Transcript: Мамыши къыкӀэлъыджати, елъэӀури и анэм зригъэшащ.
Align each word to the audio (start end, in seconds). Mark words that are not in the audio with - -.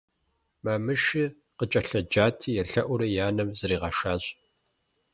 Мамыши 0.63 1.23
къыкӀэлъыджати, 1.57 2.49
елъэӀури 2.61 3.07
и 3.17 3.19
анэм 3.27 3.49
зригъэшащ. 3.59 4.23